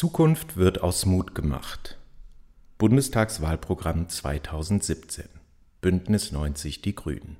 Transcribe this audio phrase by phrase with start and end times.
[0.00, 1.98] Zukunft wird aus Mut gemacht.
[2.78, 5.26] Bundestagswahlprogramm 2017.
[5.82, 7.36] Bündnis 90 Die Grünen.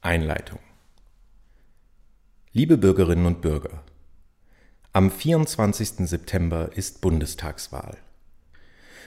[0.00, 0.60] Einleitung.
[2.52, 3.82] Liebe Bürgerinnen und Bürger,
[4.92, 6.08] am 24.
[6.08, 7.96] September ist Bundestagswahl.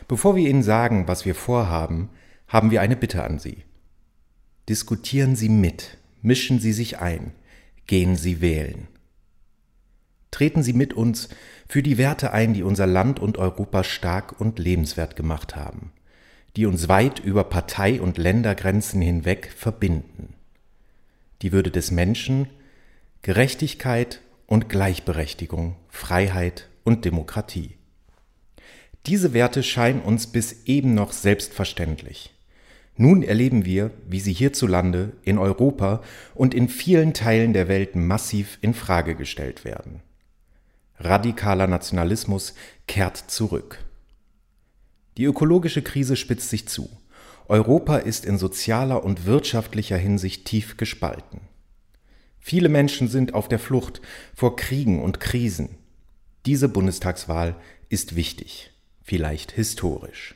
[0.09, 2.09] Bevor wir Ihnen sagen, was wir vorhaben,
[2.49, 3.63] haben wir eine Bitte an Sie.
[4.68, 7.31] Diskutieren Sie mit, mischen Sie sich ein,
[7.86, 8.89] gehen Sie wählen.
[10.32, 11.30] Treten Sie mit uns
[11.67, 15.91] für die Werte ein, die unser Land und Europa stark und lebenswert gemacht haben,
[16.55, 20.34] die uns weit über Partei- und Ländergrenzen hinweg verbinden.
[21.41, 22.48] Die Würde des Menschen,
[23.21, 27.71] Gerechtigkeit und Gleichberechtigung, Freiheit und Demokratie.
[29.05, 32.34] Diese Werte scheinen uns bis eben noch selbstverständlich.
[32.98, 36.02] Nun erleben wir, wie sie hierzulande, in Europa
[36.34, 40.02] und in vielen Teilen der Welt massiv in Frage gestellt werden.
[40.99, 42.55] Radikaler Nationalismus
[42.87, 43.84] kehrt zurück.
[45.17, 46.89] Die ökologische Krise spitzt sich zu.
[47.48, 51.41] Europa ist in sozialer und wirtschaftlicher Hinsicht tief gespalten.
[52.39, 54.01] Viele Menschen sind auf der Flucht
[54.34, 55.70] vor Kriegen und Krisen.
[56.45, 57.55] Diese Bundestagswahl
[57.89, 60.35] ist wichtig, vielleicht historisch.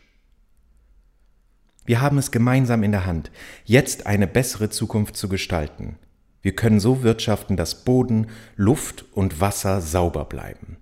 [1.86, 3.32] Wir haben es gemeinsam in der Hand,
[3.66, 5.98] jetzt eine bessere Zukunft zu gestalten,
[6.42, 10.78] wir können so wirtschaften, dass Boden, Luft und Wasser sauber bleiben,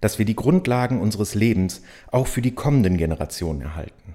[0.00, 4.14] dass wir die Grundlagen unseres Lebens auch für die kommenden Generationen erhalten.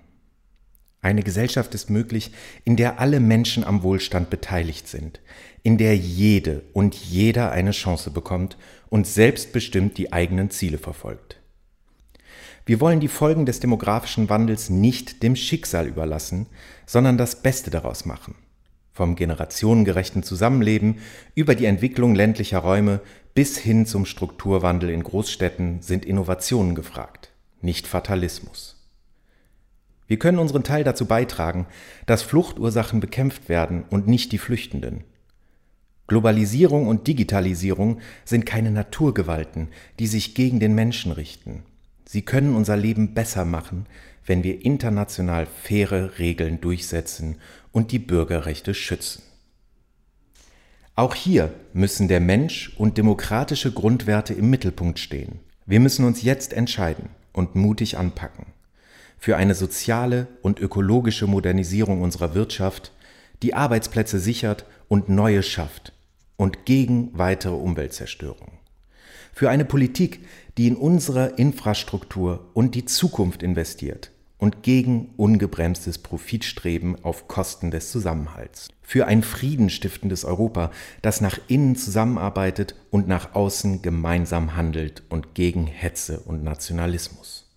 [1.03, 2.31] Eine Gesellschaft ist möglich,
[2.63, 5.19] in der alle Menschen am Wohlstand beteiligt sind,
[5.63, 8.55] in der jede und jeder eine Chance bekommt
[8.89, 11.37] und selbstbestimmt die eigenen Ziele verfolgt.
[12.65, 16.45] Wir wollen die Folgen des demografischen Wandels nicht dem Schicksal überlassen,
[16.85, 18.35] sondern das Beste daraus machen.
[18.93, 20.99] Vom generationengerechten Zusammenleben
[21.33, 22.99] über die Entwicklung ländlicher Räume
[23.33, 28.77] bis hin zum Strukturwandel in Großstädten sind Innovationen gefragt, nicht Fatalismus.
[30.07, 31.67] Wir können unseren Teil dazu beitragen,
[32.05, 35.05] dass Fluchtursachen bekämpft werden und nicht die Flüchtenden.
[36.07, 41.63] Globalisierung und Digitalisierung sind keine Naturgewalten, die sich gegen den Menschen richten.
[42.05, 43.85] Sie können unser Leben besser machen,
[44.25, 47.37] wenn wir international faire Regeln durchsetzen
[47.71, 49.23] und die Bürgerrechte schützen.
[50.95, 55.39] Auch hier müssen der Mensch und demokratische Grundwerte im Mittelpunkt stehen.
[55.65, 58.47] Wir müssen uns jetzt entscheiden und mutig anpacken.
[59.17, 62.91] Für eine soziale und ökologische Modernisierung unserer Wirtschaft,
[63.41, 65.93] die Arbeitsplätze sichert und neue schafft
[66.37, 68.51] und gegen weitere Umweltzerstörung.
[69.33, 70.25] Für eine Politik,
[70.57, 74.10] die in unsere Infrastruktur und die Zukunft investiert
[74.41, 78.69] und gegen ungebremstes Profitstreben auf Kosten des Zusammenhalts.
[78.81, 80.71] Für ein friedenstiftendes Europa,
[81.03, 87.51] das nach innen zusammenarbeitet und nach außen gemeinsam handelt und gegen Hetze und Nationalismus.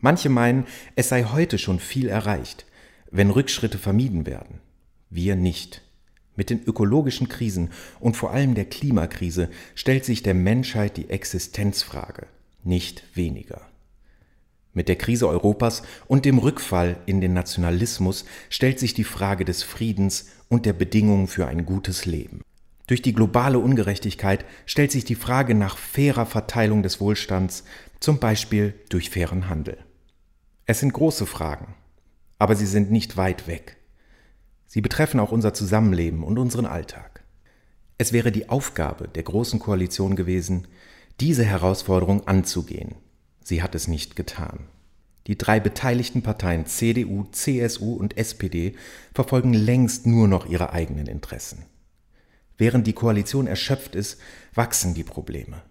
[0.00, 2.66] Manche meinen, es sei heute schon viel erreicht,
[3.12, 4.58] wenn Rückschritte vermieden werden.
[5.10, 5.82] Wir nicht.
[6.34, 7.70] Mit den ökologischen Krisen
[8.00, 12.26] und vor allem der Klimakrise stellt sich der Menschheit die Existenzfrage,
[12.64, 13.60] nicht weniger.
[14.74, 19.62] Mit der Krise Europas und dem Rückfall in den Nationalismus stellt sich die Frage des
[19.62, 22.42] Friedens und der Bedingungen für ein gutes Leben.
[22.88, 27.62] Durch die globale Ungerechtigkeit stellt sich die Frage nach fairer Verteilung des Wohlstands,
[28.00, 29.78] zum Beispiel durch fairen Handel.
[30.66, 31.74] Es sind große Fragen,
[32.40, 33.76] aber sie sind nicht weit weg.
[34.66, 37.22] Sie betreffen auch unser Zusammenleben und unseren Alltag.
[37.96, 40.66] Es wäre die Aufgabe der Großen Koalition gewesen,
[41.20, 42.96] diese Herausforderung anzugehen
[43.44, 44.66] Sie hat es nicht getan.
[45.26, 48.74] Die drei beteiligten Parteien CDU, CSU und SPD
[49.14, 51.64] verfolgen längst nur noch ihre eigenen Interessen.
[52.58, 54.20] Während die Koalition erschöpft ist,
[54.54, 55.62] wachsen die Probleme.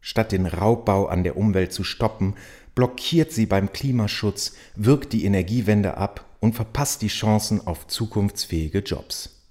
[0.00, 2.34] Statt den Raubbau an der Umwelt zu stoppen,
[2.74, 9.41] blockiert sie beim Klimaschutz, wirkt die Energiewende ab und verpasst die Chancen auf zukunftsfähige Jobs.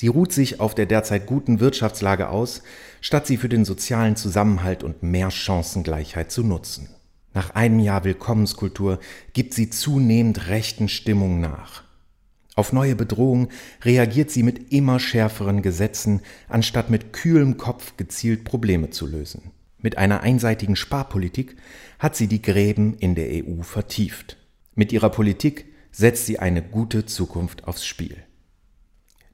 [0.00, 2.62] Sie ruht sich auf der derzeit guten Wirtschaftslage aus,
[3.02, 6.88] statt sie für den sozialen Zusammenhalt und mehr Chancengleichheit zu nutzen.
[7.34, 8.98] Nach einem Jahr Willkommenskultur
[9.34, 11.84] gibt sie zunehmend rechten Stimmung nach.
[12.54, 13.48] Auf neue Bedrohungen
[13.82, 19.50] reagiert sie mit immer schärferen Gesetzen, anstatt mit kühlem Kopf gezielt Probleme zu lösen.
[19.76, 21.56] Mit einer einseitigen Sparpolitik
[21.98, 24.38] hat sie die Gräben in der EU vertieft.
[24.74, 28.16] Mit ihrer Politik setzt sie eine gute Zukunft aufs Spiel.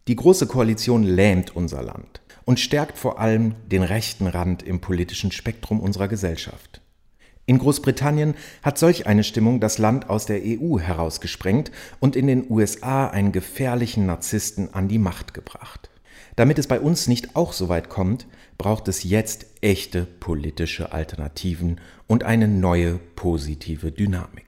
[0.08, 5.32] Die Große Koalition lähmt unser Land und stärkt vor allem den rechten Rand im politischen
[5.32, 6.80] Spektrum unserer Gesellschaft.
[7.44, 12.48] In Großbritannien hat solch eine Stimmung das Land aus der EU herausgesprengt und in den
[12.48, 15.90] USA einen gefährlichen Narzissten an die Macht gebracht.
[16.36, 18.28] Damit es bei uns nicht auch so weit kommt,
[18.58, 24.46] braucht es jetzt echte politische Alternativen und eine neue positive Dynamik.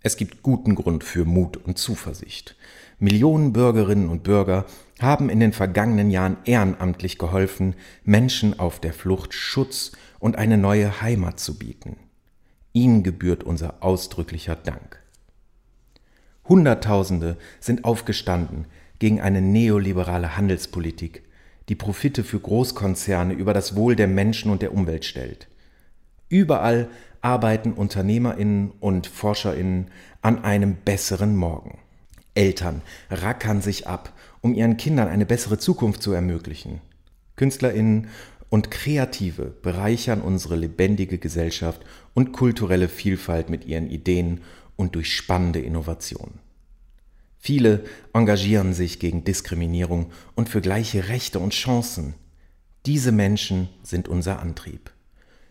[0.00, 2.56] Es gibt guten Grund für Mut und Zuversicht.
[3.00, 4.64] Millionen Bürgerinnen und Bürger
[4.98, 11.00] haben in den vergangenen Jahren ehrenamtlich geholfen, Menschen auf der Flucht Schutz und eine neue
[11.00, 11.96] Heimat zu bieten.
[12.72, 15.00] Ihnen gebührt unser ausdrücklicher Dank.
[16.48, 18.66] Hunderttausende sind aufgestanden
[18.98, 21.22] gegen eine neoliberale Handelspolitik,
[21.68, 25.46] die Profite für Großkonzerne über das Wohl der Menschen und der Umwelt stellt.
[26.28, 26.88] Überall
[27.20, 29.90] arbeiten Unternehmerinnen und Forscherinnen
[30.20, 31.78] an einem besseren Morgen.
[32.38, 36.80] Eltern rackern sich ab, um ihren Kindern eine bessere Zukunft zu ermöglichen.
[37.34, 38.06] Künstlerinnen
[38.48, 44.42] und Kreative bereichern unsere lebendige Gesellschaft und kulturelle Vielfalt mit ihren Ideen
[44.76, 46.38] und durch spannende Innovationen.
[47.40, 52.14] Viele engagieren sich gegen Diskriminierung und für gleiche Rechte und Chancen.
[52.86, 54.92] Diese Menschen sind unser Antrieb.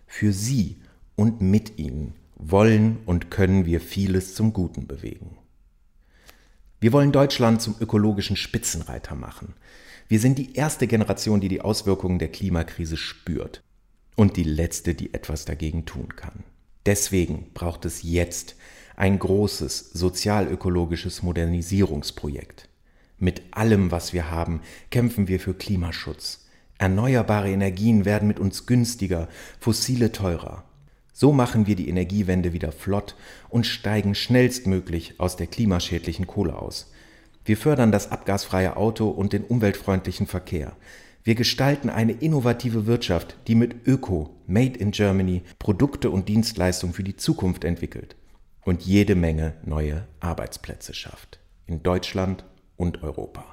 [0.06, 0.78] Für sie
[1.18, 5.38] und mit ihnen wollen und können wir vieles zum Guten bewegen.
[6.80, 9.56] Wir wollen Deutschland zum ökologischen Spitzenreiter machen.
[10.08, 13.64] Wir sind die erste Generation, die die Auswirkungen der Klimakrise spürt
[14.16, 16.44] und die letzte, die etwas dagegen tun kann.
[16.86, 18.56] Deswegen braucht es jetzt
[18.96, 22.70] ein großes sozialökologisches Modernisierungsprojekt.
[23.18, 26.46] Mit allem, was wir haben, kämpfen wir für Klimaschutz.
[26.78, 29.28] Erneuerbare Energien werden mit uns günstiger,
[29.60, 30.64] fossile teurer.
[31.20, 33.16] So machen wir die Energiewende wieder flott
[33.50, 36.92] und steigen schnellstmöglich aus der klimaschädlichen Kohle aus.
[37.44, 40.74] Wir fördern das abgasfreie Auto und den umweltfreundlichen Verkehr.
[41.24, 47.04] Wir gestalten eine innovative Wirtschaft, die mit Öko, Made in Germany, Produkte und Dienstleistungen für
[47.04, 48.16] die Zukunft entwickelt
[48.64, 51.40] und jede Menge neue Arbeitsplätze schafft.
[51.66, 52.46] In Deutschland
[52.78, 53.44] und Europa.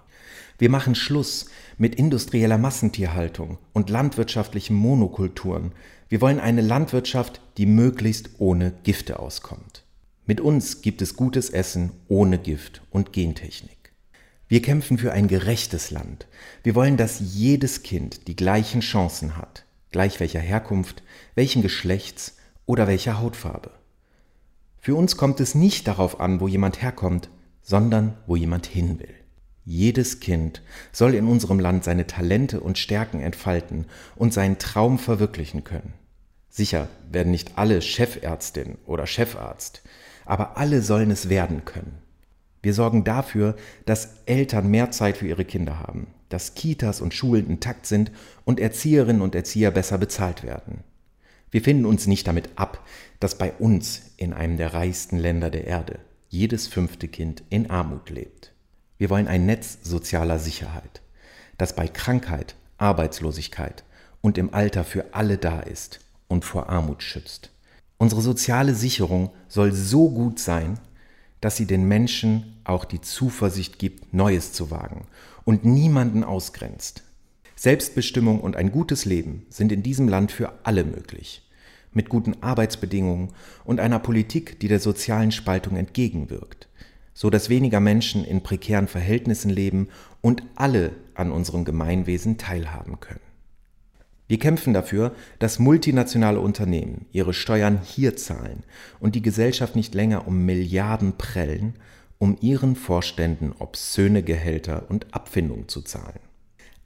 [0.59, 1.47] Wir machen Schluss
[1.79, 5.73] mit industrieller Massentierhaltung und landwirtschaftlichen Monokulturen.
[6.09, 9.85] Wir wollen eine Landwirtschaft, die möglichst ohne Gifte auskommt.
[10.26, 13.93] Mit uns gibt es gutes Essen ohne Gift und Gentechnik.
[14.47, 16.27] Wir kämpfen für ein gerechtes Land.
[16.62, 21.03] Wir wollen, dass jedes Kind die gleichen Chancen hat, gleich welcher Herkunft,
[21.35, 22.37] welchen Geschlechts
[22.67, 23.70] oder welcher Hautfarbe.
[24.79, 27.31] Für uns kommt es nicht darauf an, wo jemand herkommt,
[27.64, 29.14] sondern wo jemand hin will.
[29.64, 30.62] Jedes Kind
[30.93, 35.94] soll in unserem Land seine Talente und Stärken entfalten und seinen Traum verwirklichen können.
[36.50, 39.82] Sicher werden nicht alle Chefärztin oder Chefarzt,
[40.26, 41.99] aber alle sollen es werden können.
[42.62, 43.56] Wir sorgen dafür,
[43.87, 48.12] dass Eltern mehr Zeit für ihre Kinder haben, dass Kitas und Schulen intakt sind
[48.44, 50.84] und Erzieherinnen und Erzieher besser bezahlt werden.
[51.50, 52.87] Wir finden uns nicht damit ab,
[53.20, 55.99] dass bei uns in einem der reichsten Länder der Erde
[56.34, 58.52] jedes fünfte Kind in Armut lebt.
[58.98, 61.00] Wir wollen ein Netz sozialer Sicherheit,
[61.58, 63.84] das bei Krankheit, Arbeitslosigkeit
[64.20, 67.50] und im Alter für alle da ist und vor Armut schützt.
[67.98, 70.81] Unsere soziale Sicherung soll so gut sein,
[71.40, 75.06] dass sie den Menschen auch die Zuversicht gibt, Neues zu wagen
[75.44, 77.04] und niemanden ausgrenzt.
[77.54, 81.44] Selbstbestimmung und ein gutes Leben sind in diesem Land für alle möglich
[81.94, 83.31] mit guten Arbeitsbedingungen
[83.64, 86.69] und einer Politik, die der sozialen Spaltung entgegenwirkt,
[87.14, 89.88] so dass weniger Menschen in prekären Verhältnissen leben
[90.20, 93.20] und alle an unserem Gemeinwesen teilhaben können.
[94.26, 98.65] Wir kämpfen dafür, dass multinationale Unternehmen ihre Steuern hier zahlen
[98.98, 101.74] und die Gesellschaft nicht länger um Milliarden prellen,
[102.19, 106.20] um ihren Vorständen obszöne Gehälter und Abfindungen zu zahlen.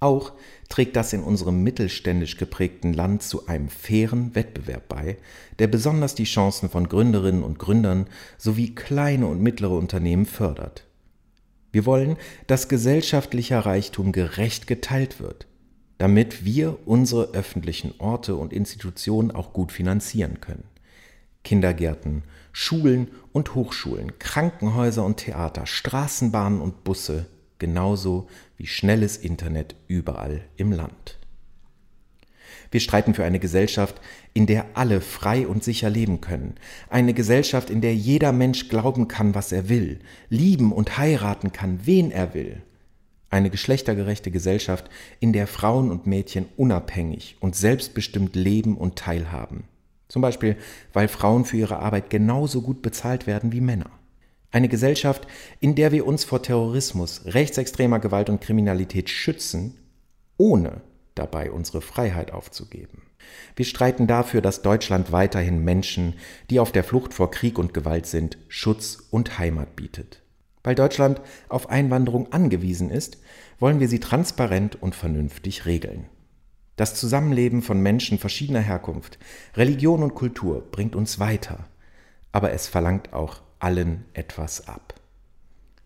[0.00, 0.33] Auch
[0.69, 5.17] trägt das in unserem mittelständisch geprägten Land zu einem fairen Wettbewerb bei,
[5.59, 10.85] der besonders die Chancen von Gründerinnen und Gründern sowie kleine und mittlere Unternehmen fördert.
[11.73, 15.47] Wir wollen, dass gesellschaftlicher Reichtum gerecht geteilt wird,
[15.99, 20.64] damit wir unsere öffentlichen Orte und Institutionen auch gut finanzieren können.
[21.43, 27.26] Kindergärten, Schulen und Hochschulen, Krankenhäuser und Theater, Straßenbahnen und Busse,
[27.59, 31.19] genauso wie schnelles Internet überall im Land.
[32.71, 34.00] Wir streiten für eine Gesellschaft,
[34.35, 36.55] in der alle frei und sicher leben können,
[36.91, 41.81] eine Gesellschaft, in der jeder Mensch glauben kann, was er will, lieben und heiraten kann,
[41.85, 42.62] wen er will,
[43.31, 44.88] eine geschlechtergerechte Gesellschaft,
[45.21, 49.65] in der Frauen und Mädchen unabhängig und selbstbestimmt leben und teilhaben.
[50.09, 50.57] Zum Beispiel,
[50.93, 53.91] weil Frauen für ihre Arbeit genauso gut bezahlt werden wie Männer.
[54.50, 55.26] Eine Gesellschaft,
[55.61, 59.78] in der wir uns vor Terrorismus, rechtsextremer Gewalt und Kriminalität schützen,
[60.38, 60.81] ohne
[61.14, 63.02] dabei unsere Freiheit aufzugeben.
[63.57, 66.14] Wir streiten dafür, dass Deutschland weiterhin Menschen,
[66.49, 70.23] die auf der Flucht vor Krieg und Gewalt sind, Schutz und Heimat bietet.
[70.62, 73.19] Weil Deutschland auf Einwanderung angewiesen ist,
[73.59, 76.07] wollen wir sie transparent und vernünftig regeln.
[76.76, 79.19] Das Zusammenleben von Menschen verschiedener Herkunft,
[79.57, 81.67] Religion und Kultur bringt uns weiter,
[82.33, 84.95] aber es verlangt auch allen etwas ab.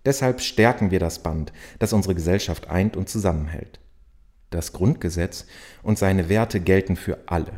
[0.04, 3.80] Deshalb stärken wir das Band, das unsere Gesellschaft eint und zusammenhält.
[4.50, 5.46] Das Grundgesetz
[5.82, 7.52] und seine Werte gelten für alle.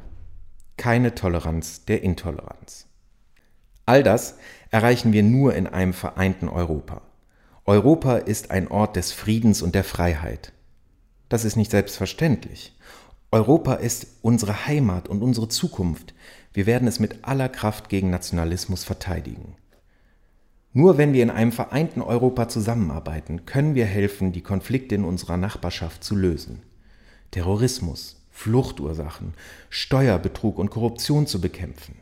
[0.77, 2.87] Keine Toleranz der Intoleranz.
[3.87, 4.37] All das
[4.71, 7.03] erreichen wir nur in einem vereinten Europa.
[7.67, 10.53] Europa ist ein Ort des Friedens und der Freiheit.
[11.29, 12.77] Das ist nicht selbstverständlich.
[13.31, 16.15] Europa ist unsere Heimat und unsere Zukunft.
[16.53, 19.57] Wir werden es mit aller Kraft gegen Nationalismus verteidigen.
[20.77, 25.37] Nur wenn wir in einem vereinten Europa zusammenarbeiten, können wir helfen, die Konflikte in unserer
[25.37, 26.63] Nachbarschaft zu lösen.
[27.31, 29.35] Terrorismus, Fluchtursachen,
[29.71, 31.95] Steuerbetrug und Korruption zu bekämpfen.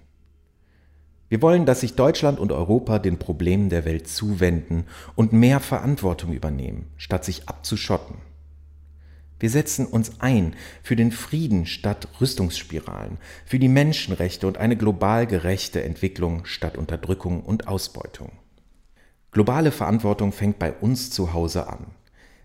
[1.29, 4.87] Wir wollen, dass sich Deutschland und Europa den Problemen der Welt zuwenden
[5.17, 8.17] und mehr Verantwortung übernehmen, statt sich abzuschotten.
[9.39, 15.27] Wir setzen uns ein für den Frieden statt Rüstungsspiralen, für die Menschenrechte und eine global
[15.27, 18.33] gerechte Entwicklung statt Unterdrückung und Ausbeutung.
[19.33, 21.87] Globale Verantwortung fängt bei uns zu Hause an.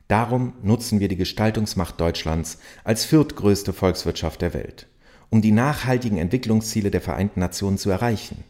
[0.08, 4.88] Darum nutzen wir die Gestaltungsmacht Deutschlands als viertgrößte Volkswirtschaft der Welt,
[5.29, 8.46] um die nachhaltigen Entwicklungsziele der Vereinten Nationen zu erreichen.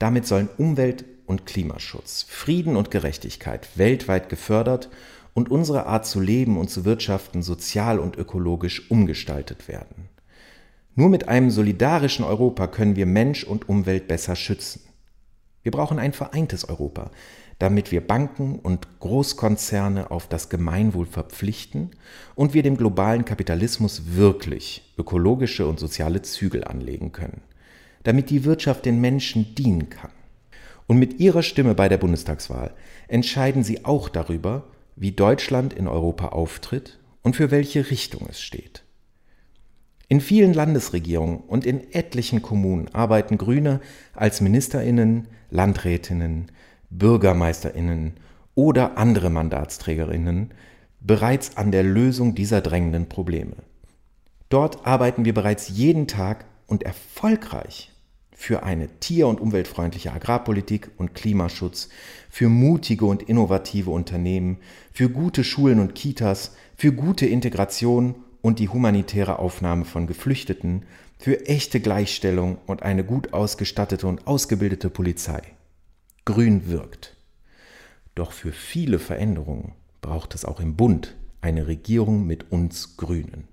[0.00, 4.90] Damit sollen Umwelt- und Klimaschutz, Frieden und Gerechtigkeit weltweit gefördert
[5.32, 10.08] und unsere Art zu leben und zu wirtschaften sozial und ökologisch umgestaltet werden.
[10.96, 14.80] Nur mit einem solidarischen Europa können wir Mensch und Umwelt besser schützen.
[15.62, 17.10] Wir brauchen ein vereintes Europa,
[17.58, 21.90] damit wir Banken und Großkonzerne auf das Gemeinwohl verpflichten
[22.34, 27.40] und wir dem globalen Kapitalismus wirklich ökologische und soziale Zügel anlegen können,
[28.02, 30.10] damit die Wirtschaft den Menschen dienen kann.
[30.86, 32.74] Und mit ihrer Stimme bei der Bundestagswahl
[33.08, 38.84] entscheiden sie auch darüber, wie Deutschland in Europa auftritt und für welche Richtung es steht.
[40.08, 43.80] In vielen Landesregierungen und in etlichen Kommunen arbeiten Grüne
[44.14, 46.52] als Ministerinnen, Landrätinnen,
[46.90, 48.14] Bürgermeisterinnen
[48.54, 50.52] oder andere Mandatsträgerinnen
[51.00, 53.56] bereits an der Lösung dieser drängenden Probleme.
[54.48, 57.92] Dort arbeiten wir bereits jeden Tag und erfolgreich
[58.32, 61.88] für eine tier- und umweltfreundliche Agrarpolitik und Klimaschutz,
[62.28, 64.58] für mutige und innovative Unternehmen,
[64.92, 70.84] für gute Schulen und Kitas, für gute Integration und die humanitäre Aufnahme von Geflüchteten,
[71.18, 75.42] für echte Gleichstellung und eine gut ausgestattete und ausgebildete Polizei
[76.26, 77.16] grün wirkt.
[78.16, 83.48] Doch für viele Veränderungen braucht es auch im Bund eine Regierung mit uns Grünen.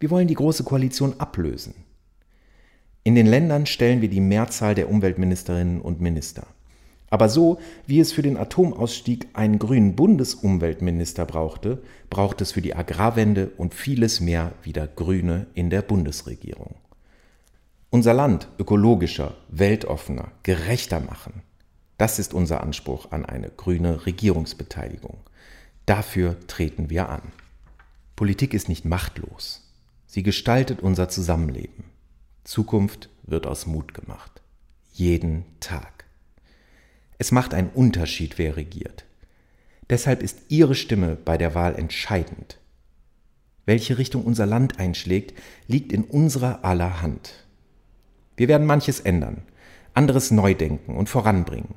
[0.00, 1.74] Wir wollen die Große Koalition ablösen.
[3.04, 6.46] In den Ländern stellen wir die Mehrzahl der Umweltministerinnen und Minister.
[7.10, 12.74] Aber so, wie es für den Atomausstieg einen grünen Bundesumweltminister brauchte, braucht es für die
[12.74, 16.76] Agrarwende und vieles mehr wieder Grüne in der Bundesregierung.
[17.90, 21.42] Unser Land ökologischer, weltoffener, gerechter machen,
[22.00, 25.18] das ist unser Anspruch an eine grüne Regierungsbeteiligung.
[25.84, 27.20] Dafür treten wir an.
[28.16, 29.70] Politik ist nicht machtlos.
[30.06, 31.84] Sie gestaltet unser Zusammenleben.
[32.42, 34.40] Zukunft wird aus Mut gemacht.
[34.94, 36.06] Jeden Tag.
[37.18, 39.04] Es macht einen Unterschied, wer regiert.
[39.90, 42.56] Deshalb ist Ihre Stimme bei der Wahl entscheidend.
[43.66, 47.44] Welche Richtung unser Land einschlägt, liegt in unserer aller Hand.
[48.38, 49.42] Wir werden manches ändern,
[49.92, 51.74] anderes neu denken und voranbringen.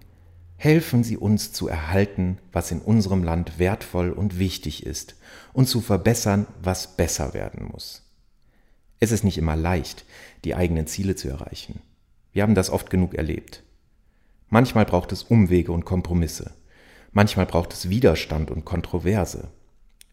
[0.64, 5.18] Helfen Sie uns zu erhalten, was in unserem Land wertvoll und wichtig ist,
[5.52, 8.10] und zu verbessern, was besser werden muss.
[9.02, 10.06] Es ist nicht immer leicht,
[10.46, 11.82] die eigenen Ziele zu erreichen.
[12.32, 13.62] Wir haben das oft genug erlebt.
[14.48, 16.54] Manchmal braucht es Umwege und Kompromisse.
[17.12, 19.50] Manchmal braucht es Widerstand und Kontroverse.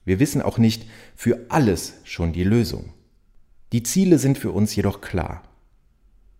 [0.04, 2.92] Wir wissen auch nicht für alles schon die Lösung.
[3.70, 5.44] Die Ziele sind für uns jedoch klar.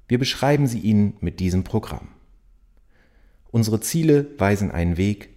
[0.09, 2.09] Wir beschreiben sie Ihnen mit diesem Programm.
[3.51, 5.31] Unsere Ziele weisen einen Weg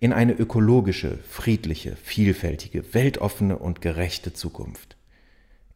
[0.00, 4.96] in eine ökologische, friedliche, vielfältige, weltoffene und gerechte Zukunft.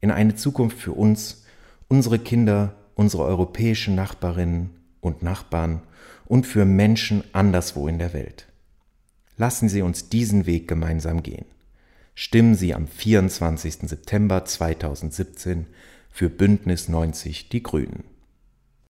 [0.00, 1.44] In eine Zukunft für uns,
[1.88, 4.70] unsere Kinder, unsere europäischen Nachbarinnen
[5.00, 5.82] und Nachbarn
[6.26, 8.46] und für Menschen anderswo in der Welt.
[9.36, 11.46] Lassen Sie uns diesen Weg gemeinsam gehen.
[12.14, 13.88] Stimmen Sie am 24.
[13.88, 15.66] September 2017
[16.10, 18.04] für Bündnis 90 Die Grünen.